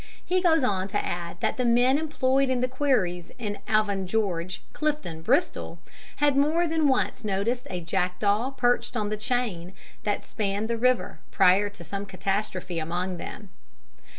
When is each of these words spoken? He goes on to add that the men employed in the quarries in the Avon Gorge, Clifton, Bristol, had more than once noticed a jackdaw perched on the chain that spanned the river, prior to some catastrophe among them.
He 0.25 0.41
goes 0.41 0.63
on 0.63 0.87
to 0.87 1.05
add 1.05 1.39
that 1.41 1.57
the 1.57 1.63
men 1.63 1.99
employed 1.99 2.49
in 2.49 2.61
the 2.61 2.67
quarries 2.67 3.31
in 3.37 3.53
the 3.53 3.71
Avon 3.71 4.07
Gorge, 4.07 4.63
Clifton, 4.73 5.21
Bristol, 5.21 5.77
had 6.15 6.35
more 6.35 6.65
than 6.67 6.87
once 6.87 7.23
noticed 7.23 7.67
a 7.69 7.81
jackdaw 7.81 8.49
perched 8.49 8.97
on 8.97 9.09
the 9.09 9.15
chain 9.17 9.73
that 10.01 10.25
spanned 10.25 10.71
the 10.71 10.75
river, 10.79 11.19
prior 11.29 11.69
to 11.69 11.83
some 11.83 12.07
catastrophe 12.07 12.79
among 12.79 13.17
them. 13.17 13.49